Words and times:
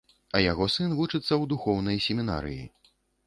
А 0.37 0.39
яго 0.51 0.65
сын 0.75 0.95
вучыцца 0.99 1.27
ў 1.27 1.43
духоўнай 1.53 2.01
семінарыі. 2.09 2.63